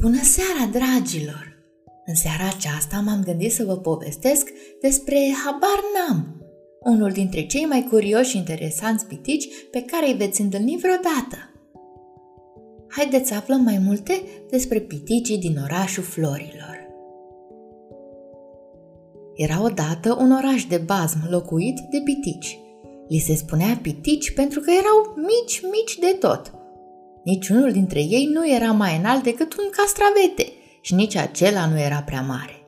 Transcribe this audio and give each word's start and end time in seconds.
Bună 0.00 0.22
seara, 0.22 0.70
dragilor! 0.72 1.58
În 2.06 2.14
seara 2.14 2.48
aceasta 2.56 3.02
m-am 3.04 3.22
gândit 3.24 3.52
să 3.52 3.64
vă 3.64 3.76
povestesc 3.76 4.48
despre 4.80 5.32
Habar 5.44 5.80
N-am, 5.94 6.42
unul 6.80 7.10
dintre 7.10 7.46
cei 7.46 7.64
mai 7.64 7.86
curioși 7.90 8.30
și 8.30 8.36
interesanți 8.36 9.06
pitici 9.06 9.48
pe 9.70 9.82
care 9.82 10.06
îi 10.06 10.16
veți 10.16 10.40
întâlni 10.40 10.76
vreodată. 10.76 11.36
Haideți 12.88 13.28
să 13.28 13.34
aflăm 13.34 13.60
mai 13.60 13.80
multe 13.84 14.12
despre 14.50 14.80
piticii 14.80 15.38
din 15.38 15.58
orașul 15.62 16.02
Florilor. 16.02 16.86
Era 19.34 19.62
odată 19.62 20.16
un 20.20 20.32
oraș 20.32 20.64
de 20.64 20.76
bazm 20.76 21.18
locuit 21.30 21.78
de 21.90 22.00
pitici. 22.04 22.58
Li 23.08 23.18
se 23.18 23.34
spunea 23.34 23.78
pitici 23.82 24.34
pentru 24.34 24.60
că 24.60 24.70
erau 24.70 25.14
mici, 25.16 25.60
mici 25.62 25.98
de 25.98 26.16
tot– 26.20 26.52
Niciunul 27.24 27.72
dintre 27.72 27.98
ei 27.98 28.30
nu 28.32 28.50
era 28.54 28.70
mai 28.70 28.96
înalt 28.98 29.22
decât 29.22 29.54
un 29.54 29.64
castravete 29.76 30.52
și 30.80 30.94
nici 30.94 31.16
acela 31.16 31.66
nu 31.66 31.80
era 31.80 32.02
prea 32.06 32.20
mare. 32.20 32.66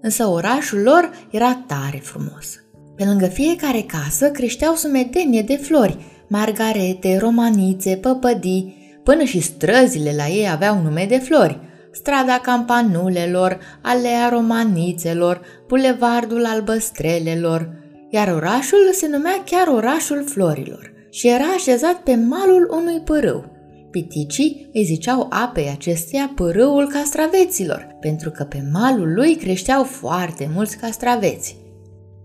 Însă 0.00 0.26
orașul 0.26 0.80
lor 0.82 1.10
era 1.30 1.64
tare 1.66 2.00
frumos. 2.02 2.64
Pe 2.96 3.04
lângă 3.04 3.26
fiecare 3.26 3.80
casă 3.80 4.30
creșteau 4.30 4.74
sumedenie 4.74 5.42
de 5.42 5.56
flori, 5.56 5.96
margarete, 6.28 7.16
romanițe, 7.18 7.96
păpădii, 7.96 8.82
până 9.04 9.24
și 9.24 9.40
străzile 9.40 10.14
la 10.16 10.26
ei 10.26 10.50
aveau 10.50 10.82
nume 10.82 11.06
de 11.08 11.18
flori. 11.18 11.60
Strada 11.92 12.38
campanulelor, 12.38 13.58
alea 13.82 14.28
romanițelor, 14.28 15.40
bulevardul 15.66 16.44
albăstrelelor, 16.44 17.70
iar 18.10 18.28
orașul 18.28 18.90
se 18.92 19.08
numea 19.08 19.42
chiar 19.44 19.68
orașul 19.68 20.24
florilor 20.24 20.92
și 21.10 21.28
era 21.28 21.44
așezat 21.44 21.94
pe 21.94 22.14
malul 22.14 22.70
unui 22.70 23.00
pârâu. 23.00 23.53
Piticii 23.94 24.70
îi 24.72 24.84
ziceau 24.84 25.26
apei 25.30 25.68
acesteia 25.68 26.32
pârâul 26.34 26.88
castraveților, 26.88 27.96
pentru 28.00 28.30
că 28.30 28.44
pe 28.44 28.68
malul 28.72 29.12
lui 29.12 29.36
creșteau 29.36 29.84
foarte 29.84 30.50
mulți 30.54 30.76
castraveți. 30.76 31.56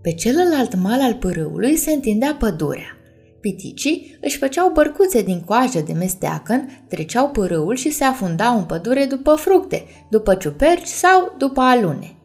Pe 0.02 0.12
celălalt 0.12 0.74
mal 0.74 1.00
al 1.00 1.14
pârâului 1.14 1.76
se 1.76 1.92
întindea 1.92 2.36
pădurea. 2.38 2.96
Piticii 3.40 4.18
își 4.20 4.38
făceau 4.38 4.70
bărcuțe 4.72 5.22
din 5.22 5.40
coajă 5.40 5.80
de 5.86 5.92
mesteacăn, 5.92 6.84
treceau 6.88 7.28
pârâul 7.28 7.76
și 7.76 7.90
se 7.90 8.04
afundau 8.04 8.58
în 8.58 8.64
pădure 8.64 9.04
după 9.04 9.34
fructe, 9.34 9.84
după 10.08 10.34
ciuperci 10.34 10.86
sau 10.86 11.34
după 11.38 11.60
alune. 11.60 12.19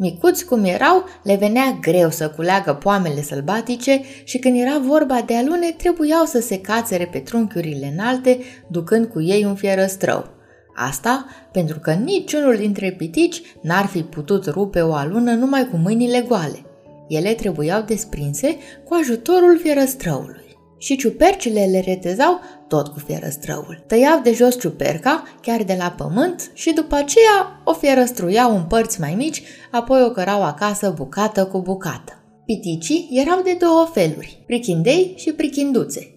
Micuți 0.00 0.44
cum 0.44 0.64
erau, 0.64 1.04
le 1.22 1.36
venea 1.36 1.78
greu 1.80 2.10
să 2.10 2.28
culeagă 2.28 2.72
poamele 2.72 3.22
sălbatice 3.22 4.00
și 4.24 4.38
când 4.38 4.60
era 4.60 4.78
vorba 4.78 5.22
de 5.26 5.36
alune, 5.36 5.70
trebuiau 5.70 6.24
să 6.24 6.40
se 6.40 6.60
cațere 6.60 7.08
pe 7.12 7.18
trunchiurile 7.18 7.94
înalte, 7.96 8.38
ducând 8.66 9.06
cu 9.06 9.20
ei 9.20 9.44
un 9.44 9.54
fierăstrău. 9.54 10.26
Asta 10.74 11.26
pentru 11.52 11.78
că 11.78 11.92
niciunul 11.92 12.56
dintre 12.56 12.90
pitici 12.90 13.42
n-ar 13.62 13.86
fi 13.86 14.02
putut 14.02 14.46
rupe 14.46 14.80
o 14.80 14.92
alună 14.92 15.32
numai 15.32 15.68
cu 15.68 15.76
mâinile 15.76 16.24
goale. 16.28 16.64
Ele 17.08 17.34
trebuiau 17.34 17.82
desprinse 17.82 18.56
cu 18.84 18.94
ajutorul 18.94 19.58
fierăstrăului 19.58 20.47
și 20.78 20.96
ciupercile 20.96 21.64
le 21.64 21.80
retezau 21.80 22.40
tot 22.68 22.88
cu 22.88 22.98
fierăstrăul. 22.98 23.84
Tăiau 23.86 24.20
de 24.22 24.32
jos 24.32 24.60
ciuperca, 24.60 25.22
chiar 25.40 25.62
de 25.62 25.76
la 25.78 25.90
pământ, 25.90 26.50
și 26.54 26.72
după 26.72 26.94
aceea 26.94 27.62
o 27.64 27.72
fierăstruiau 27.72 28.56
în 28.56 28.62
părți 28.62 29.00
mai 29.00 29.14
mici, 29.14 29.42
apoi 29.70 30.02
o 30.02 30.10
cărau 30.10 30.44
acasă 30.44 30.92
bucată 30.96 31.44
cu 31.44 31.60
bucată. 31.60 32.12
Piticii 32.44 33.08
erau 33.12 33.40
de 33.42 33.56
două 33.60 33.88
feluri, 33.92 34.42
prichindei 34.46 35.12
și 35.16 35.32
prichinduțe. 35.32 36.12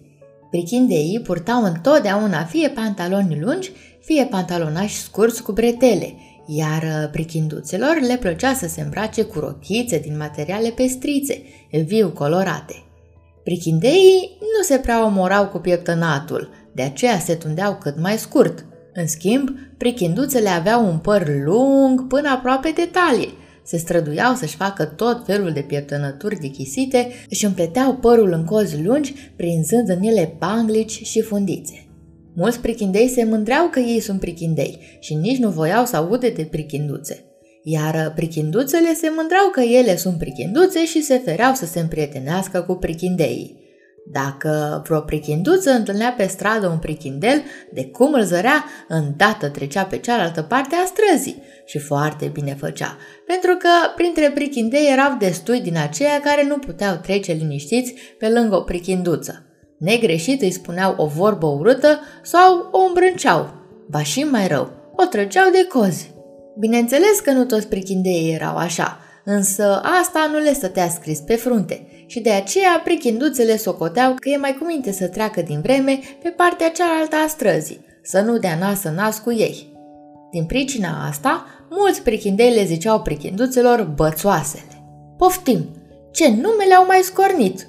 Prichindeii 0.50 1.20
purtau 1.20 1.62
întotdeauna 1.62 2.44
fie 2.44 2.68
pantaloni 2.68 3.40
lungi, 3.40 3.72
fie 4.00 4.24
pantalonași 4.24 4.96
scurți 4.96 5.42
cu 5.42 5.52
bretele, 5.52 6.14
iar 6.46 7.08
prichinduțelor 7.12 8.00
le 8.00 8.16
plăcea 8.16 8.54
să 8.54 8.68
se 8.68 8.80
îmbrace 8.80 9.22
cu 9.22 9.38
rochițe 9.38 9.98
din 9.98 10.16
materiale 10.16 10.68
pestrițe, 10.68 11.42
viu 11.84 12.10
colorate. 12.10 12.84
Prichindeii 13.44 14.38
nu 14.40 14.62
se 14.62 14.76
prea 14.76 15.04
omorau 15.04 15.46
cu 15.46 15.58
pieptănatul, 15.58 16.48
de 16.72 16.82
aceea 16.82 17.18
se 17.18 17.34
tundeau 17.34 17.78
cât 17.80 18.00
mai 18.00 18.18
scurt. 18.18 18.64
În 18.94 19.06
schimb, 19.06 19.48
prichinduțele 19.78 20.48
aveau 20.48 20.86
un 20.86 20.98
păr 20.98 21.28
lung 21.44 22.06
până 22.06 22.28
aproape 22.28 22.72
de 22.74 22.88
talie. 22.92 23.28
Se 23.64 23.76
străduiau 23.76 24.34
să-și 24.34 24.56
facă 24.56 24.84
tot 24.84 25.22
felul 25.26 25.50
de 25.50 25.60
pieptănături 25.60 26.38
dichisite, 26.38 27.08
își 27.30 27.44
împleteau 27.44 27.94
părul 27.94 28.32
în 28.32 28.44
cozi 28.44 28.82
lungi, 28.82 29.14
prinzând 29.36 29.88
în 29.88 30.02
ele 30.02 30.34
panglici 30.38 31.02
și 31.02 31.20
fundițe. 31.20 31.86
Mulți 32.34 32.60
prichindei 32.60 33.08
se 33.08 33.24
mândreau 33.24 33.68
că 33.68 33.80
ei 33.80 34.00
sunt 34.00 34.20
prichindei 34.20 34.78
și 35.00 35.14
nici 35.14 35.38
nu 35.38 35.50
voiau 35.50 35.84
să 35.84 35.96
aude 35.96 36.28
de 36.28 36.42
prichinduțe 36.42 37.31
iar 37.62 38.12
prichinduțele 38.14 38.94
se 38.94 39.12
mândrau 39.16 39.50
că 39.52 39.60
ele 39.60 39.96
sunt 39.96 40.18
prichinduțe 40.18 40.84
și 40.86 41.02
se 41.02 41.18
fereau 41.18 41.54
să 41.54 41.66
se 41.66 41.80
împrietenească 41.80 42.60
cu 42.60 42.74
prichindeii. 42.74 43.60
Dacă 44.12 44.82
vreo 44.86 45.00
prichinduță 45.00 45.70
întâlnea 45.70 46.14
pe 46.16 46.26
stradă 46.26 46.66
un 46.66 46.78
prichindel, 46.78 47.42
de 47.72 47.86
cum 47.86 48.12
îl 48.12 48.22
zărea, 48.22 48.64
îndată 48.88 49.48
trecea 49.48 49.84
pe 49.84 49.96
cealaltă 49.96 50.42
parte 50.42 50.74
a 50.74 50.84
străzii 50.84 51.42
și 51.64 51.78
foarte 51.78 52.26
bine 52.26 52.54
făcea, 52.54 52.96
pentru 53.26 53.56
că 53.56 53.68
printre 53.96 54.30
prichindei 54.30 54.88
erau 54.92 55.16
destui 55.18 55.60
din 55.60 55.76
aceia 55.76 56.20
care 56.20 56.46
nu 56.46 56.58
puteau 56.58 56.96
trece 56.96 57.32
liniștiți 57.32 57.94
pe 58.18 58.28
lângă 58.28 58.56
o 58.56 58.60
prichinduță. 58.60 59.46
Negreșit 59.78 60.42
îi 60.42 60.52
spuneau 60.52 60.94
o 60.96 61.06
vorbă 61.06 61.46
urâtă 61.46 62.00
sau 62.22 62.68
o 62.72 62.78
îmbrânceau, 62.78 63.54
ba 63.88 64.02
și 64.02 64.22
mai 64.22 64.46
rău, 64.46 64.70
o 64.96 65.04
trăgeau 65.04 65.50
de 65.50 65.66
cozi. 65.66 66.10
Bineînțeles 66.58 67.20
că 67.20 67.30
nu 67.30 67.44
toți 67.44 67.68
prichindeii 67.68 68.32
erau 68.32 68.56
așa, 68.56 68.98
însă 69.24 69.80
asta 70.00 70.28
nu 70.32 70.38
le 70.38 70.52
stătea 70.52 70.88
scris 70.88 71.18
pe 71.18 71.34
frunte 71.34 71.86
și 72.06 72.20
de 72.20 72.30
aceea 72.30 72.80
prichinduțele 72.84 73.56
socoteau 73.56 74.14
că 74.14 74.28
e 74.28 74.36
mai 74.36 74.56
cuminte 74.60 74.92
să 74.92 75.08
treacă 75.08 75.42
din 75.42 75.60
vreme 75.60 75.98
pe 76.22 76.28
partea 76.28 76.70
cealaltă 76.70 77.16
a 77.24 77.26
străzii, 77.26 77.84
să 78.02 78.20
nu 78.20 78.38
dea 78.38 78.56
nas 78.58 78.82
în 78.82 78.94
nas 78.94 79.18
cu 79.18 79.32
ei. 79.32 79.72
Din 80.30 80.44
pricina 80.44 81.06
asta, 81.08 81.46
mulți 81.70 82.02
prichindei 82.02 82.54
le 82.54 82.64
ziceau 82.64 83.00
prichinduțelor 83.00 83.92
bățoasele. 83.94 84.62
Poftim, 85.16 85.68
ce 86.12 86.28
nume 86.28 86.64
le-au 86.68 86.86
mai 86.86 87.00
scornit! 87.02 87.66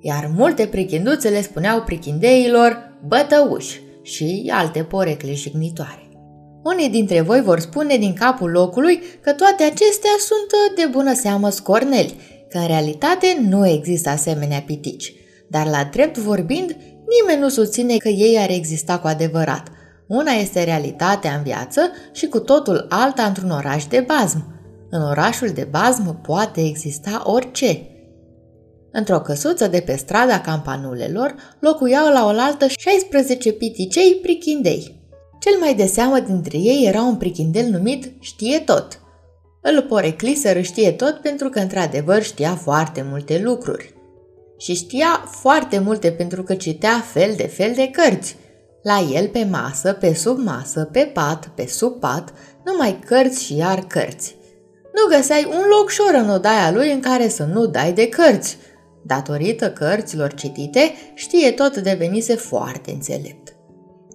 Iar 0.00 0.30
multe 0.36 0.66
prichinduțe 0.66 1.28
le 1.28 1.42
spuneau 1.42 1.82
prichindeilor 1.82 2.98
bătăuși 3.06 3.80
și 4.02 4.50
alte 4.54 4.82
porecle 4.82 5.32
jignitoare. 5.32 6.03
Unii 6.64 6.88
dintre 6.88 7.20
voi 7.20 7.40
vor 7.40 7.60
spune 7.60 7.96
din 7.96 8.12
capul 8.12 8.50
locului 8.50 9.02
că 9.20 9.32
toate 9.32 9.62
acestea 9.62 10.10
sunt 10.18 10.76
de 10.76 10.86
bună 10.90 11.14
seamă 11.14 11.50
scorneli, 11.50 12.14
că 12.48 12.58
în 12.58 12.66
realitate 12.66 13.26
nu 13.48 13.66
există 13.66 14.08
asemenea 14.08 14.62
pitici. 14.66 15.12
Dar 15.48 15.66
la 15.66 15.88
drept 15.92 16.18
vorbind, 16.18 16.76
nimeni 17.18 17.40
nu 17.40 17.48
susține 17.48 17.96
că 17.96 18.08
ei 18.08 18.38
ar 18.38 18.50
exista 18.50 18.98
cu 18.98 19.06
adevărat. 19.06 19.68
Una 20.06 20.32
este 20.32 20.64
realitatea 20.64 21.34
în 21.34 21.42
viață 21.42 21.80
și 22.12 22.26
cu 22.26 22.40
totul 22.40 22.86
alta 22.88 23.22
într-un 23.22 23.50
oraș 23.50 23.84
de 23.84 24.04
bazm. 24.06 24.54
În 24.90 25.02
orașul 25.02 25.48
de 25.48 25.68
bazm 25.70 26.20
poate 26.20 26.60
exista 26.60 27.22
orice. 27.24 27.88
Într-o 28.92 29.20
căsuță 29.20 29.66
de 29.66 29.80
pe 29.80 29.96
strada 29.96 30.40
campanulelor 30.40 31.34
locuiau 31.60 32.12
la 32.12 32.24
oaltă 32.24 32.66
16 32.66 33.52
piticei 33.52 34.18
prichindei. 34.22 35.03
Cel 35.44 35.58
mai 35.60 35.74
de 35.74 35.86
seamă 35.86 36.18
dintre 36.18 36.58
ei 36.58 36.86
era 36.86 37.02
un 37.02 37.16
prichindel 37.16 37.68
numit 37.70 38.12
Știe 38.20 38.58
Tot. 38.58 39.00
Îl 39.60 39.82
porecliseră 39.82 40.60
Știe 40.60 40.92
Tot 40.92 41.14
pentru 41.14 41.48
că 41.48 41.58
într-adevăr 41.58 42.22
știa 42.22 42.54
foarte 42.54 43.06
multe 43.10 43.40
lucruri. 43.44 43.94
Și 44.58 44.74
știa 44.74 45.24
foarte 45.40 45.78
multe 45.78 46.10
pentru 46.10 46.42
că 46.42 46.54
citea 46.54 47.04
fel 47.12 47.32
de 47.36 47.46
fel 47.46 47.72
de 47.74 47.90
cărți. 47.90 48.36
La 48.82 49.08
el 49.12 49.28
pe 49.28 49.46
masă, 49.50 49.92
pe 49.92 50.14
sub 50.14 50.38
masă, 50.38 50.88
pe 50.92 51.10
pat, 51.12 51.50
pe 51.54 51.66
sub 51.66 52.00
pat, 52.00 52.32
numai 52.64 52.98
cărți 53.06 53.44
și 53.44 53.56
iar 53.56 53.78
cărți. 53.78 54.36
Nu 54.82 55.16
găseai 55.16 55.46
un 55.50 55.62
loc 55.78 55.90
șor 55.90 56.14
în 56.14 56.30
odaia 56.30 56.72
lui 56.72 56.92
în 56.92 57.00
care 57.00 57.28
să 57.28 57.44
nu 57.44 57.66
dai 57.66 57.92
de 57.92 58.08
cărți. 58.08 58.56
Datorită 59.02 59.70
cărților 59.70 60.34
citite, 60.34 60.92
știe 61.14 61.50
tot 61.50 61.76
devenise 61.76 62.34
foarte 62.34 62.90
înțelept. 62.90 63.56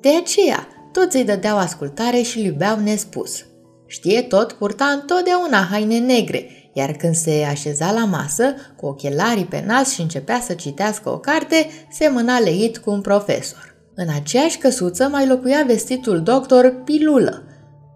De 0.01 0.09
aceea, 0.21 0.67
toți 0.91 1.17
îi 1.17 1.23
dădeau 1.23 1.57
ascultare 1.57 2.21
și 2.21 2.39
îl 2.39 2.45
iubeau 2.45 2.79
nespus. 2.79 3.45
Știe 3.87 4.21
tot, 4.21 4.51
purta 4.51 4.85
întotdeauna 4.85 5.67
haine 5.71 5.97
negre, 5.97 6.71
iar 6.73 6.91
când 6.91 7.15
se 7.15 7.45
așeza 7.49 7.91
la 7.91 8.05
masă, 8.05 8.53
cu 8.77 8.85
ochelarii 8.85 9.45
pe 9.45 9.63
nas 9.67 9.93
și 9.93 10.01
începea 10.01 10.39
să 10.39 10.53
citească 10.53 11.09
o 11.09 11.17
carte, 11.17 11.69
se 11.91 12.09
mâna 12.09 12.39
leit 12.39 12.77
cu 12.77 12.91
un 12.91 13.01
profesor. 13.01 13.75
În 13.95 14.07
aceeași 14.15 14.57
căsuță 14.57 15.07
mai 15.11 15.27
locuia 15.27 15.63
vestitul 15.67 16.21
doctor 16.21 16.81
Pilulă, 16.83 17.43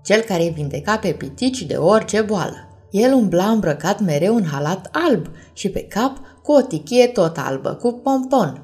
cel 0.03 0.21
care 0.21 0.43
îi 0.43 0.53
vindeca 0.55 0.97
pe 0.97 1.11
pitici 1.11 1.63
de 1.63 1.75
orice 1.75 2.21
boală. 2.21 2.67
El 2.91 3.13
umbla 3.13 3.49
îmbrăcat 3.49 3.99
mereu 3.99 4.35
în 4.35 4.45
halat 4.45 4.89
alb 4.91 5.27
și 5.53 5.69
pe 5.69 5.83
cap 5.83 6.17
cu 6.43 6.51
o 6.51 6.61
tichie 6.61 7.07
tot 7.07 7.37
albă, 7.37 7.69
cu 7.69 7.91
pompon. 7.91 8.61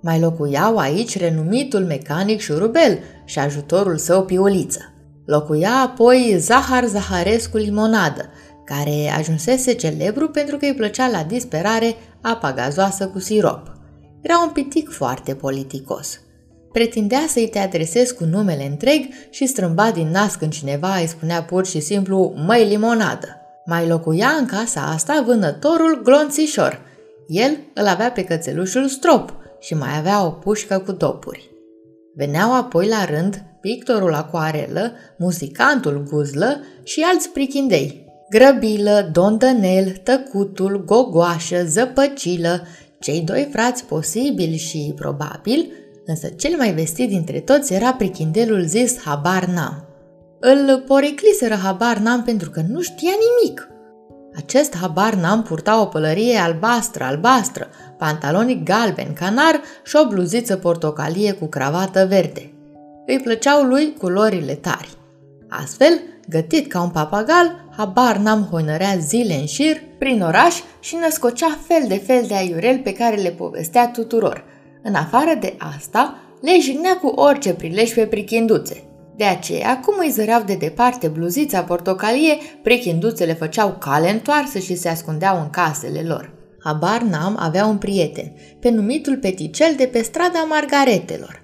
Mai 0.00 0.20
locuiau 0.20 0.76
aici 0.76 1.18
renumitul 1.18 1.84
mecanic 1.84 2.40
șurubel 2.40 2.98
și 3.24 3.38
ajutorul 3.38 3.96
său 3.96 4.24
piuliță. 4.24 4.92
Locuia 5.26 5.72
apoi 5.72 6.36
Zahar 6.38 6.84
Zaharescu 6.84 7.56
Limonadă, 7.56 8.30
care 8.64 9.12
ajunsese 9.18 9.72
celebru 9.72 10.28
pentru 10.28 10.56
că 10.56 10.64
îi 10.64 10.74
plăcea 10.74 11.08
la 11.08 11.22
disperare 11.22 11.94
apa 12.20 12.52
gazoasă 12.52 13.06
cu 13.06 13.18
sirop. 13.18 13.76
Era 14.20 14.42
un 14.46 14.50
pitic 14.50 14.90
foarte 14.90 15.34
politicos. 15.34 16.20
Pretindea 16.72 17.24
să-i 17.28 17.48
te 17.48 17.58
adresezi 17.58 18.14
cu 18.14 18.24
numele 18.24 18.66
întreg 18.66 19.00
și 19.30 19.46
strâmba 19.46 19.90
din 19.90 20.08
nas 20.10 20.34
când 20.34 20.52
cineva 20.52 20.96
îi 20.96 21.06
spunea 21.06 21.42
pur 21.42 21.66
și 21.66 21.80
simplu 21.80 22.34
măi 22.46 22.68
limonadă. 22.68 23.28
Mai 23.66 23.88
locuia 23.88 24.28
în 24.38 24.46
casa 24.46 24.80
asta 24.80 25.22
vânătorul 25.26 26.00
Glonțișor. 26.02 26.80
El 27.26 27.58
îl 27.74 27.86
avea 27.86 28.10
pe 28.10 28.24
cățelușul 28.24 28.88
Strop 28.88 29.32
și 29.60 29.74
mai 29.74 29.98
avea 29.98 30.24
o 30.24 30.30
pușcă 30.30 30.78
cu 30.78 30.92
topuri. 30.92 31.50
Veneau 32.14 32.54
apoi 32.54 32.88
la 32.88 33.04
rând 33.04 33.42
pictorul 33.60 34.14
acuarelă, 34.14 34.92
muzicantul 35.18 36.02
guzlă 36.10 36.60
și 36.82 37.04
alți 37.12 37.28
prichindei. 37.28 38.06
Grăbilă, 38.30 39.08
Dondănel, 39.12 39.90
Tăcutul, 40.02 40.84
Gogoașă, 40.84 41.64
Zăpăcilă, 41.66 42.66
cei 42.98 43.20
doi 43.20 43.48
frați 43.52 43.84
posibil 43.84 44.54
și 44.54 44.92
probabil, 44.96 45.72
însă 46.06 46.28
cel 46.28 46.56
mai 46.56 46.72
vestit 46.72 47.08
dintre 47.08 47.40
toți 47.40 47.72
era 47.72 47.92
prichindelul 47.92 48.64
zis 48.66 49.00
Habar 49.00 49.44
N-am. 49.44 49.84
Îl 50.40 50.82
porecliseră 50.86 51.54
Habar 51.54 51.96
N-am 51.96 52.22
pentru 52.22 52.50
că 52.50 52.62
nu 52.68 52.80
știa 52.80 53.12
nimic. 53.12 53.68
Acest 54.36 54.76
habar 54.76 55.14
n-am 55.14 55.42
purta 55.42 55.80
o 55.80 55.84
pălărie 55.84 56.36
albastră, 56.36 57.04
albastră, 57.04 57.68
pantaloni 57.98 58.62
galben, 58.64 59.12
canar 59.12 59.60
și 59.84 59.96
o 59.96 60.08
bluziță 60.08 60.56
portocalie 60.56 61.32
cu 61.32 61.46
cravată 61.46 62.06
verde. 62.08 62.52
Îi 63.06 63.20
plăceau 63.20 63.62
lui 63.62 63.94
culorile 63.98 64.54
tari. 64.54 64.96
Astfel, 65.48 66.00
gătit 66.28 66.70
ca 66.70 66.82
un 66.82 66.90
papagal, 66.90 67.64
habar 67.76 68.16
n-am 68.16 68.48
hoinărea 68.50 68.96
zile 68.96 69.34
în 69.34 69.46
șir 69.46 69.76
prin 69.98 70.22
oraș 70.22 70.54
și 70.80 70.96
născocea 71.00 71.58
fel 71.66 71.84
de 71.88 71.96
fel 71.96 72.24
de 72.28 72.34
aiurel 72.34 72.78
pe 72.78 72.92
care 72.92 73.16
le 73.16 73.30
povestea 73.30 73.88
tuturor. 73.88 74.44
În 74.82 74.94
afară 74.94 75.34
de 75.40 75.54
asta, 75.76 76.18
le 76.40 76.60
jignea 76.60 76.96
cu 76.96 77.06
orice 77.06 77.52
prilej 77.52 77.94
pe 77.94 78.06
prichinduțe. 78.06 78.82
De 79.16 79.24
aceea, 79.24 79.80
cum 79.80 79.94
îi 79.98 80.10
zăreau 80.10 80.42
de 80.42 80.54
departe 80.54 81.08
bluzița 81.08 81.62
portocalie, 81.62 82.36
prichinduțele 82.62 83.32
făceau 83.32 83.76
cale 83.78 84.10
întoarsă 84.10 84.58
și 84.58 84.74
se 84.74 84.88
ascundeau 84.88 85.40
în 85.40 85.50
casele 85.50 86.02
lor. 86.06 86.37
Habar 86.60 87.02
n-am 87.02 87.36
avea 87.38 87.66
un 87.66 87.78
prieten, 87.78 88.32
pe 88.60 88.70
numitul 88.70 89.16
Peticel 89.16 89.74
de 89.76 89.86
pe 89.86 90.02
strada 90.02 90.42
Margaretelor. 90.48 91.42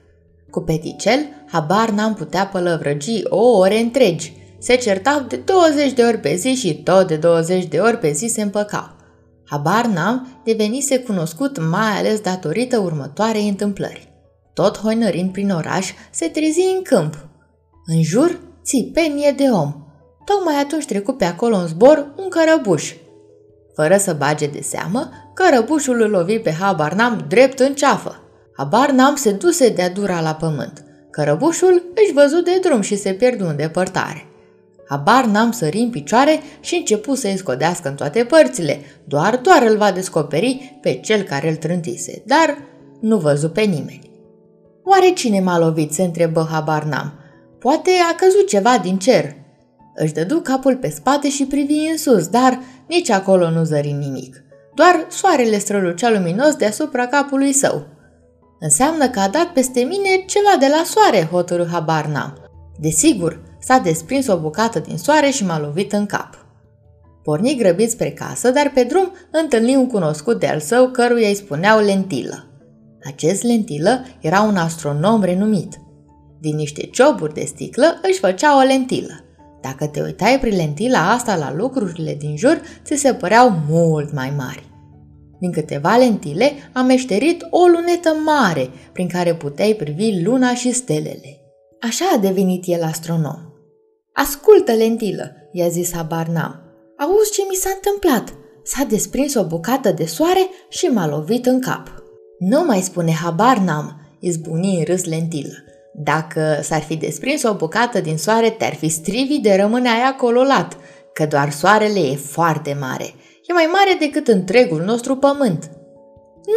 Cu 0.50 0.60
Peticel, 0.60 1.18
habar 1.46 1.90
n-am 1.90 2.14
putea 2.14 2.46
pălăvrăgi 2.46 3.20
o 3.24 3.58
ore 3.58 3.78
întregi. 3.78 4.32
Se 4.58 4.76
certau 4.76 5.20
de 5.28 5.36
20 5.36 5.92
de 5.92 6.02
ori 6.02 6.18
pe 6.18 6.34
zi 6.34 6.54
și 6.54 6.74
tot 6.74 7.06
de 7.06 7.16
20 7.16 7.64
de 7.64 7.78
ori 7.78 7.98
pe 7.98 8.12
zi 8.12 8.26
se 8.26 8.42
împăcau. 8.42 8.96
Habar 9.44 9.86
n-am 9.86 10.40
devenise 10.44 10.98
cunoscut 10.98 11.58
mai 11.70 11.98
ales 11.98 12.20
datorită 12.20 12.78
următoarei 12.78 13.48
întâmplări. 13.48 14.08
Tot 14.54 14.78
hoinărind 14.78 15.32
prin 15.32 15.50
oraș, 15.50 15.92
se 16.10 16.28
trezi 16.28 16.60
în 16.76 16.82
câmp. 16.82 17.28
În 17.86 18.02
jur, 18.02 18.40
țipenie 18.64 19.34
de 19.36 19.44
om. 19.44 19.74
Tocmai 20.24 20.54
atunci 20.54 20.84
trecu 20.84 21.12
pe 21.12 21.24
acolo 21.24 21.56
în 21.56 21.66
zbor 21.66 22.14
un 22.16 22.28
cărăbuș. 22.28 22.92
Fără 23.74 23.96
să 23.96 24.12
bage 24.12 24.46
de 24.46 24.60
seamă, 24.60 25.10
cărăbușul 25.34 26.00
îl 26.00 26.10
lovi 26.10 26.38
pe 26.38 26.52
habar 26.52 26.92
n-am 26.92 27.24
drept 27.28 27.58
în 27.58 27.74
ceafă. 27.74 28.20
Habar 28.56 28.90
n-am 28.90 29.14
se 29.14 29.30
duse 29.32 29.68
de-a 29.68 29.90
dura 29.90 30.20
la 30.20 30.34
pământ. 30.34 30.84
Cărăbușul 31.10 31.82
își 31.94 32.12
văzu 32.12 32.40
de 32.40 32.58
drum 32.62 32.80
și 32.80 32.96
se 32.96 33.12
pierdu 33.12 33.46
în 33.46 33.56
depărtare. 33.56 34.26
Habar 34.88 35.24
n-am 35.24 35.50
sări 35.50 35.78
în 35.78 35.90
picioare 35.90 36.40
și 36.60 36.74
începu 36.74 37.14
să-i 37.14 37.36
scodească 37.36 37.88
în 37.88 37.94
toate 37.94 38.24
părțile, 38.24 38.80
doar 39.04 39.36
doar 39.36 39.62
îl 39.62 39.76
va 39.76 39.92
descoperi 39.92 40.78
pe 40.80 40.92
cel 40.92 41.22
care 41.22 41.48
îl 41.48 41.56
trântise, 41.56 42.22
dar 42.26 42.58
nu 43.00 43.16
văzu 43.16 43.48
pe 43.48 43.60
nimeni. 43.60 44.10
Oare 44.84 45.10
cine 45.10 45.40
m-a 45.40 45.58
lovit? 45.58 45.92
se 45.92 46.02
întrebă 46.02 46.48
habar 46.50 46.84
n-am. 46.84 47.12
Poate 47.58 47.90
a 48.12 48.14
căzut 48.14 48.48
ceva 48.48 48.78
din 48.78 48.98
cer. 48.98 49.34
Își 49.94 50.12
dădu 50.12 50.40
capul 50.40 50.76
pe 50.76 50.88
spate 50.88 51.28
și 51.28 51.44
privi 51.44 51.88
în 51.90 51.98
sus, 51.98 52.26
dar 52.26 52.60
nici 52.88 53.10
acolo 53.10 53.50
nu 53.50 53.64
zări 53.64 53.90
nimic. 53.90 54.44
Doar 54.74 55.06
soarele 55.08 55.58
strălucea 55.58 56.10
luminos 56.10 56.54
deasupra 56.54 57.06
capului 57.06 57.52
său. 57.52 57.86
Înseamnă 58.60 59.08
că 59.08 59.20
a 59.20 59.28
dat 59.28 59.46
peste 59.46 59.80
mine 59.80 60.24
ceva 60.26 60.56
de 60.60 60.66
la 60.66 60.82
soare, 60.84 61.28
hotărâ 61.30 61.66
habar 61.66 62.06
n-am. 62.06 62.38
Desigur, 62.80 63.42
s-a 63.60 63.78
desprins 63.78 64.26
o 64.26 64.38
bucată 64.38 64.78
din 64.78 64.96
soare 64.96 65.30
și 65.30 65.44
m-a 65.44 65.60
lovit 65.60 65.92
în 65.92 66.06
cap. 66.06 66.46
Porni 67.22 67.56
grăbit 67.56 67.90
spre 67.90 68.10
casă, 68.10 68.50
dar 68.50 68.70
pe 68.74 68.84
drum 68.84 69.12
întâlni 69.30 69.76
un 69.76 69.86
cunoscut 69.86 70.40
de 70.40 70.46
al 70.46 70.60
său 70.60 70.88
căruia 70.88 71.28
îi 71.28 71.34
spuneau 71.34 71.80
lentilă. 71.80 72.46
Acest 73.04 73.42
lentilă 73.42 74.04
era 74.20 74.40
un 74.40 74.56
astronom 74.56 75.22
renumit. 75.22 75.80
Din 76.40 76.56
niște 76.56 76.82
cioburi 76.86 77.34
de 77.34 77.44
sticlă 77.44 78.00
își 78.02 78.18
făcea 78.18 78.56
o 78.56 78.60
lentilă. 78.60 79.23
Dacă 79.68 79.86
te 79.86 80.00
uitai 80.00 80.38
prin 80.40 80.56
lentila 80.56 81.10
asta 81.10 81.36
la 81.36 81.54
lucrurile 81.54 82.14
din 82.14 82.36
jur, 82.36 82.60
ți 82.84 82.94
se 82.94 83.14
păreau 83.14 83.52
mult 83.68 84.12
mai 84.12 84.32
mari. 84.36 84.68
Din 85.40 85.52
câteva 85.52 85.96
lentile 85.96 86.52
am 86.72 86.86
meșterit 86.86 87.46
o 87.50 87.66
lunetă 87.66 88.16
mare 88.24 88.68
prin 88.92 89.08
care 89.08 89.34
puteai 89.34 89.74
privi 89.74 90.22
luna 90.22 90.54
și 90.54 90.72
stelele. 90.72 91.40
Așa 91.80 92.04
a 92.14 92.18
devenit 92.18 92.62
el 92.66 92.82
astronom. 92.82 93.38
Ascultă, 94.12 94.72
lentilă, 94.72 95.32
i-a 95.52 95.68
zis 95.68 95.92
habar 95.92 96.26
n-am. 96.26 96.60
Auzi 96.98 97.32
ce 97.32 97.42
mi 97.48 97.54
s-a 97.54 97.70
întâmplat? 97.74 98.34
S-a 98.62 98.84
desprins 98.84 99.34
o 99.34 99.46
bucată 99.46 99.90
de 99.90 100.04
soare 100.04 100.48
și 100.68 100.84
m-a 100.84 101.06
lovit 101.06 101.46
în 101.46 101.60
cap. 101.60 102.02
Nu 102.38 102.64
mai 102.64 102.80
spune 102.80 103.12
habar 103.12 103.58
n-am, 103.58 104.00
izbuni 104.20 104.78
în 104.78 104.84
râs 104.84 105.04
lentilă. 105.04 105.63
Dacă 105.96 106.58
s-ar 106.62 106.80
fi 106.80 106.96
desprins 106.96 107.42
o 107.42 107.54
bucată 107.54 108.00
din 108.00 108.18
soare, 108.18 108.50
te-ar 108.50 108.74
fi 108.74 108.88
strivit 108.88 109.42
de 109.42 109.54
rămâne 109.54 109.88
aia 109.88 110.14
cololat, 110.14 110.76
că 111.12 111.26
doar 111.26 111.50
soarele 111.50 112.00
e 112.00 112.16
foarte 112.16 112.76
mare. 112.80 113.04
E 113.46 113.52
mai 113.52 113.68
mare 113.72 113.96
decât 113.98 114.28
întregul 114.28 114.82
nostru 114.82 115.16
pământ. 115.16 115.70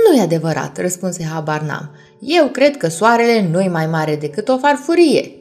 Nu 0.09 0.17
e 0.17 0.21
adevărat, 0.21 0.77
răspunse 0.77 1.23
habar 1.23 1.61
n-am. 1.61 1.95
Eu 2.19 2.47
cred 2.47 2.77
că 2.77 2.87
soarele 2.87 3.47
nu 3.51 3.61
e 3.61 3.67
mai 3.67 3.87
mare 3.87 4.15
decât 4.15 4.47
o 4.49 4.57
farfurie. 4.57 5.31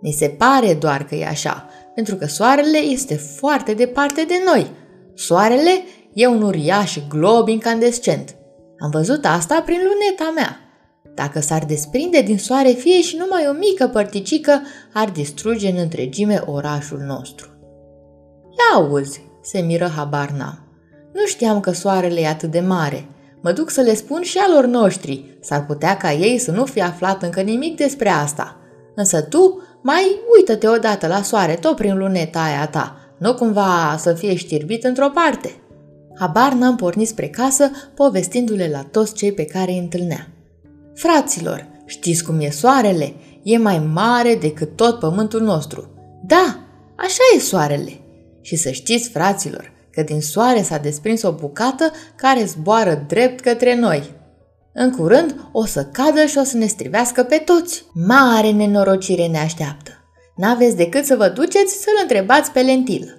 Ni 0.00 0.12
se 0.12 0.28
pare 0.28 0.74
doar 0.74 1.04
că 1.04 1.14
e 1.14 1.26
așa, 1.26 1.68
pentru 1.94 2.16
că 2.16 2.26
soarele 2.26 2.78
este 2.78 3.14
foarte 3.14 3.74
departe 3.74 4.24
de 4.24 4.42
noi. 4.44 4.70
Soarele 5.14 5.82
e 6.14 6.26
un 6.26 6.42
uriaș 6.42 6.98
glob 7.08 7.48
incandescent. 7.48 8.34
Am 8.78 8.90
văzut 8.90 9.24
asta 9.24 9.62
prin 9.64 9.78
luneta 9.78 10.32
mea. 10.34 10.65
Dacă 11.16 11.40
s-ar 11.40 11.64
desprinde 11.64 12.20
din 12.20 12.38
soare 12.38 12.68
fie 12.68 13.00
și 13.00 13.16
numai 13.16 13.46
o 13.48 13.52
mică 13.52 13.86
părticică, 13.86 14.62
ar 14.92 15.10
distruge 15.10 15.68
în 15.68 15.76
întregime 15.78 16.42
orașul 16.46 16.98
nostru. 16.98 17.48
Ia 18.42 18.80
auzi, 18.80 19.20
se 19.42 19.60
miră 19.60 19.92
habar 19.96 20.30
n-am. 20.30 20.58
Nu 21.12 21.26
știam 21.26 21.60
că 21.60 21.70
soarele 21.70 22.20
e 22.20 22.26
atât 22.26 22.50
de 22.50 22.60
mare. 22.60 23.08
Mă 23.40 23.52
duc 23.52 23.70
să 23.70 23.80
le 23.80 23.94
spun 23.94 24.22
și 24.22 24.38
alor 24.38 24.66
noștri. 24.66 25.38
S-ar 25.40 25.66
putea 25.66 25.96
ca 25.96 26.12
ei 26.12 26.38
să 26.38 26.50
nu 26.50 26.64
fi 26.64 26.80
aflat 26.80 27.22
încă 27.22 27.40
nimic 27.40 27.76
despre 27.76 28.08
asta. 28.08 28.56
Însă 28.94 29.22
tu 29.22 29.62
mai 29.82 30.20
uită-te 30.36 30.68
odată 30.68 31.06
la 31.06 31.22
soare, 31.22 31.54
tot 31.54 31.76
prin 31.76 31.96
luneta 31.98 32.42
aia 32.42 32.66
ta. 32.66 32.96
Nu 33.18 33.34
cumva 33.34 33.96
să 33.98 34.12
fie 34.12 34.34
știrbit 34.34 34.84
într-o 34.84 35.10
parte. 35.14 35.50
Habar 36.18 36.52
n-am 36.52 36.76
pornit 36.76 37.08
spre 37.08 37.28
casă, 37.28 37.70
povestindu-le 37.94 38.68
la 38.72 38.86
toți 38.90 39.14
cei 39.14 39.32
pe 39.32 39.44
care 39.44 39.70
îi 39.70 39.78
întâlnea. 39.78 40.30
Fraților, 40.96 41.66
știți 41.86 42.24
cum 42.24 42.40
e 42.40 42.50
soarele? 42.50 43.14
E 43.42 43.58
mai 43.58 43.78
mare 43.78 44.34
decât 44.34 44.76
tot 44.76 44.98
pământul 44.98 45.40
nostru. 45.40 45.90
Da, 46.26 46.58
așa 46.96 47.22
e 47.36 47.38
soarele. 47.38 48.00
Și 48.40 48.56
să 48.56 48.70
știți, 48.70 49.08
fraților, 49.08 49.72
că 49.90 50.02
din 50.02 50.20
soare 50.20 50.62
s-a 50.62 50.78
desprins 50.78 51.22
o 51.22 51.32
bucată 51.32 51.90
care 52.16 52.44
zboară 52.44 53.04
drept 53.08 53.40
către 53.40 53.74
noi. 53.74 54.10
În 54.72 54.90
curând 54.90 55.48
o 55.52 55.64
să 55.64 55.84
cadă 55.92 56.26
și 56.26 56.38
o 56.38 56.42
să 56.42 56.56
ne 56.56 56.66
strivească 56.66 57.22
pe 57.22 57.36
toți. 57.36 57.84
Mare 57.92 58.50
nenorocire 58.50 59.26
ne 59.26 59.38
așteaptă. 59.38 59.90
N-aveți 60.36 60.76
decât 60.76 61.04
să 61.04 61.16
vă 61.16 61.28
duceți 61.28 61.82
să-l 61.82 61.98
întrebați 62.02 62.50
pe 62.50 62.60
lentilă. 62.60 63.10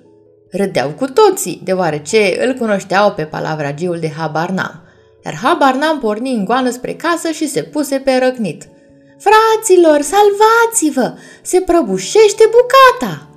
Râdeau 0.52 0.90
cu 0.90 1.06
toții, 1.06 1.62
deoarece 1.64 2.46
îl 2.46 2.54
cunoșteau 2.54 3.12
pe 3.12 3.24
palavragiul 3.24 4.00
de 4.00 4.12
habar 4.18 4.50
n-am 4.50 4.87
iar 5.28 5.36
habar 5.36 5.76
n-am 5.76 6.00
porni 6.00 6.34
în 6.34 6.46
goană 6.46 6.70
spre 6.70 6.94
casă 6.94 7.32
și 7.32 7.48
se 7.48 7.64
puse 7.64 7.98
pe 7.98 8.18
răcnit. 8.22 8.70
Fraților, 9.18 10.02
salvați-vă! 10.02 11.14
Se 11.42 11.62
prăbușește 11.62 12.44
bucata! 12.52 13.28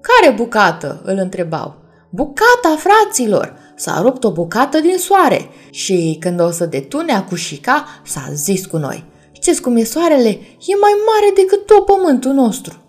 Care 0.00 0.34
bucată? 0.34 1.00
îl 1.04 1.16
întrebau. 1.18 1.74
Bucata, 2.10 2.76
fraților! 2.78 3.56
S-a 3.76 4.00
rupt 4.02 4.24
o 4.24 4.32
bucată 4.32 4.80
din 4.80 4.98
soare 4.98 5.48
și 5.70 6.16
când 6.20 6.40
o 6.40 6.50
să 6.50 6.66
detunea 6.66 7.24
cu 7.24 7.34
șica, 7.34 7.84
s-a 8.04 8.28
zis 8.32 8.66
cu 8.66 8.76
noi. 8.76 9.04
Știți 9.32 9.60
cum 9.60 9.76
e 9.76 9.84
soarele? 9.84 10.28
E 10.66 10.76
mai 10.80 10.92
mare 11.06 11.32
decât 11.34 11.66
tot 11.66 11.84
pământul 11.84 12.32
nostru. 12.32 12.82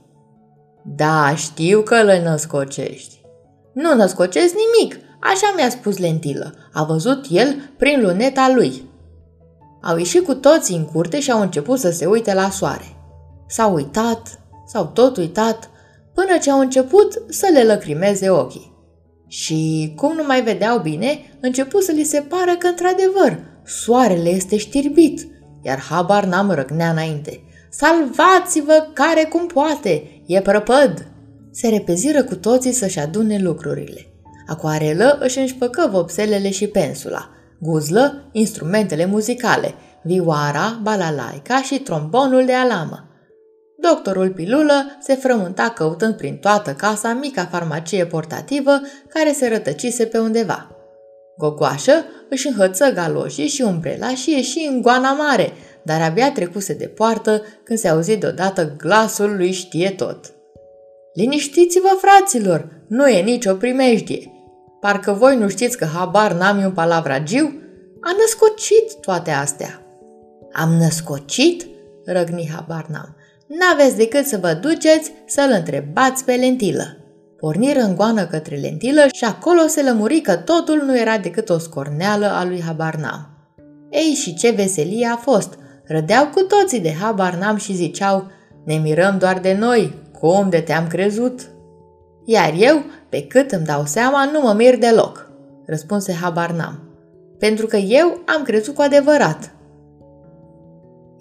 Da, 0.95 1.35
știu 1.35 1.81
că 1.81 2.01
le 2.01 2.21
născocești. 2.23 3.21
Nu 3.73 3.95
născocesc 3.95 4.53
nimic, 4.53 4.97
așa 5.33 5.53
mi-a 5.55 5.69
spus 5.69 5.97
lentilă. 5.97 6.53
A 6.73 6.83
văzut 6.83 7.25
el 7.29 7.55
prin 7.77 8.01
luneta 8.01 8.51
lui. 8.55 8.83
Au 9.81 9.97
ieșit 9.97 10.23
cu 10.23 10.33
toții 10.33 10.75
în 10.75 10.85
curte 10.85 11.19
și 11.19 11.31
au 11.31 11.41
început 11.41 11.79
să 11.79 11.91
se 11.91 12.05
uite 12.05 12.33
la 12.33 12.49
soare. 12.49 12.95
S-au 13.47 13.73
uitat, 13.73 14.39
s-au 14.65 14.85
tot 14.85 15.17
uitat, 15.17 15.69
până 16.13 16.37
ce 16.41 16.51
au 16.51 16.59
început 16.59 17.21
să 17.29 17.49
le 17.53 17.63
lăcrimeze 17.63 18.29
ochii. 18.29 18.73
Și 19.27 19.93
cum 19.95 20.15
nu 20.15 20.23
mai 20.23 20.41
vedeau 20.41 20.79
bine, 20.79 21.19
început 21.39 21.83
să 21.83 21.91
li 21.91 22.03
se 22.03 22.21
pară 22.21 22.55
că, 22.59 22.67
într-adevăr, 22.67 23.39
soarele 23.65 24.29
este 24.29 24.57
știrbit, 24.57 25.27
iar 25.61 25.79
habar 25.79 26.25
n-am 26.25 26.51
răgnea 26.51 26.89
înainte. 26.89 27.43
Salvați-vă 27.69 28.87
care 28.93 29.23
cum 29.23 29.47
poate, 29.47 30.21
e 30.25 30.41
prăpăd! 30.41 31.07
Se 31.51 31.67
repeziră 31.67 32.23
cu 32.23 32.35
toții 32.35 32.71
să-și 32.71 32.99
adune 32.99 33.37
lucrurile. 33.39 34.14
Acoarelă 34.47 35.17
își 35.19 35.39
înșpăcă 35.39 35.87
vopselele 35.91 36.49
și 36.49 36.67
pensula, 36.67 37.29
guzlă 37.59 38.29
instrumentele 38.31 39.05
muzicale, 39.05 39.73
vioara, 40.03 40.79
balalaica 40.81 41.61
și 41.61 41.79
trombonul 41.79 42.45
de 42.45 42.53
alamă. 42.53 43.09
Doctorul 43.81 44.29
Pilulă 44.29 44.97
se 44.99 45.15
frământa 45.15 45.69
căutând 45.69 46.13
prin 46.13 46.37
toată 46.37 46.73
casa 46.73 47.13
mica 47.13 47.45
farmacie 47.45 48.05
portativă 48.05 48.81
care 49.09 49.31
se 49.31 49.47
rătăcise 49.47 50.05
pe 50.05 50.17
undeva. 50.17 50.69
Gogoașă 51.37 52.05
își 52.29 52.47
înhăță 52.47 52.91
galoșii 52.93 53.47
și 53.47 53.61
umbrela 53.61 54.15
și 54.15 54.31
ieși 54.31 54.67
în 54.69 54.81
goana 54.81 55.11
mare, 55.11 55.53
dar 55.83 56.01
abia 56.01 56.31
trecuse 56.31 56.73
de 56.73 56.85
poartă 56.85 57.41
când 57.63 57.79
se 57.79 57.87
auzi 57.87 58.17
deodată 58.17 58.73
glasul 58.77 59.35
lui 59.35 59.51
știe 59.51 59.89
tot. 59.89 60.33
Liniștiți-vă, 61.13 61.97
fraților, 61.97 62.83
nu 62.87 63.07
e 63.07 63.21
nicio 63.21 63.53
primejdie. 63.53 64.34
Parcă 64.79 65.11
voi 65.11 65.37
nu 65.37 65.47
știți 65.47 65.77
că 65.77 65.85
habar 65.85 66.33
n-am 66.33 66.63
un 66.63 66.71
palavragiu? 66.71 67.61
A 68.01 68.09
născocit 68.19 68.99
toate 69.01 69.31
astea. 69.31 69.81
Am 70.51 70.73
născocit? 70.73 71.65
Răgni 72.05 72.49
habar 72.53 72.85
n-am. 72.89 73.15
N-aveți 73.47 73.95
decât 73.95 74.25
să 74.25 74.37
vă 74.37 74.53
duceți 74.53 75.11
să-l 75.25 75.51
întrebați 75.57 76.23
pe 76.23 76.33
lentilă. 76.33 76.97
Porniră 77.37 77.79
în 77.79 77.95
goană 77.95 78.25
către 78.25 78.55
lentilă 78.55 79.01
și 79.13 79.23
acolo 79.23 79.67
se 79.67 79.83
lămuri 79.83 80.19
că 80.19 80.35
totul 80.35 80.83
nu 80.85 80.99
era 80.99 81.17
decât 81.17 81.49
o 81.49 81.57
scorneală 81.57 82.25
a 82.25 82.45
lui 82.45 82.61
Habarnam. 82.61 83.29
Ei, 83.89 84.13
și 84.13 84.33
ce 84.33 84.49
veselie 84.49 85.07
a 85.07 85.15
fost! 85.15 85.53
Rădeau 85.87 86.27
cu 86.27 86.41
toții 86.41 86.79
de 86.79 86.93
Habarnam 86.93 87.55
și 87.55 87.73
ziceau, 87.73 88.27
ne 88.65 88.75
mirăm 88.75 89.17
doar 89.17 89.39
de 89.39 89.53
noi, 89.59 89.93
cum 90.19 90.49
de 90.49 90.59
te-am 90.59 90.87
crezut? 90.87 91.39
Iar 92.25 92.53
eu, 92.57 92.83
pe 93.15 93.27
cât 93.27 93.51
îmi 93.51 93.65
dau 93.65 93.85
seama, 93.85 94.29
nu 94.31 94.41
mă 94.41 94.53
mir 94.53 94.77
deloc, 94.77 95.29
răspunse 95.65 96.13
Habarnam, 96.13 96.79
pentru 97.39 97.65
că 97.65 97.77
eu 97.77 98.21
am 98.25 98.43
crezut 98.43 98.75
cu 98.75 98.81
adevărat. 98.81 99.55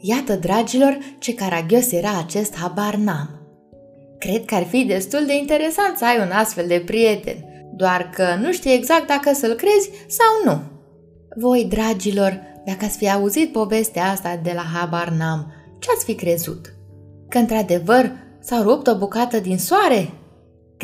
Iată, 0.00 0.34
dragilor, 0.34 0.98
ce 1.18 1.34
caragios 1.34 1.92
era 1.92 2.18
acest 2.18 2.56
Habarnam. 2.56 3.28
Cred 4.18 4.44
că 4.44 4.54
ar 4.54 4.62
fi 4.62 4.84
destul 4.84 5.26
de 5.26 5.36
interesant 5.36 5.96
să 5.96 6.04
ai 6.04 6.20
un 6.26 6.30
astfel 6.30 6.66
de 6.66 6.82
prieten, 6.86 7.36
doar 7.76 8.10
că 8.14 8.24
nu 8.40 8.52
știi 8.52 8.74
exact 8.74 9.06
dacă 9.06 9.34
să-l 9.34 9.54
crezi 9.54 9.90
sau 10.06 10.52
nu. 10.52 10.60
Voi, 11.36 11.64
dragilor, 11.64 12.40
dacă 12.64 12.84
ați 12.84 12.96
fi 12.96 13.10
auzit 13.10 13.52
povestea 13.52 14.04
asta 14.04 14.40
de 14.42 14.52
la 14.54 14.78
Habarnam, 14.78 15.52
ce 15.78 15.88
ați 15.94 16.04
fi 16.04 16.14
crezut? 16.14 16.74
Că 17.28 17.38
într-adevăr 17.38 18.12
s-a 18.40 18.62
rupt 18.62 18.86
o 18.86 18.96
bucată 18.98 19.38
din 19.38 19.58
soare? 19.58 20.10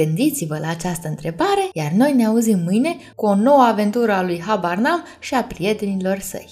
Gândiți-vă 0.04 0.58
la 0.58 0.68
această 0.68 1.08
întrebare, 1.08 1.68
iar 1.72 1.90
noi 1.90 2.12
ne 2.12 2.26
auzim 2.26 2.58
mâine 2.58 2.96
cu 3.14 3.26
o 3.26 3.34
nouă 3.34 3.62
aventură 3.62 4.12
a 4.12 4.22
lui 4.22 4.40
Habarnam 4.40 5.04
și 5.18 5.34
a 5.34 5.44
prietenilor 5.44 6.18
săi. 6.18 6.48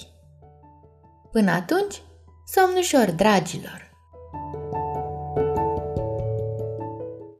Până 1.31 1.51
atunci, 1.51 2.01
somn 2.45 2.77
ușor, 2.77 3.11
dragilor! 3.11 3.88